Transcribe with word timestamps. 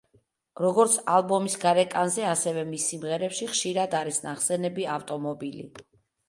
როგორც 0.65 0.93
ალბომის 1.17 1.57
გარეკანზე, 1.65 2.23
ასევე 2.29 2.63
მის 2.71 2.87
სიმღერებში 2.93 3.51
ხშირად 3.53 3.95
არის 4.01 4.19
ნახსენები 4.25 4.89
ავტომობილი. 4.97 5.69